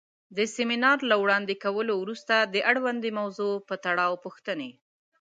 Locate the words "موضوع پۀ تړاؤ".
3.19-4.13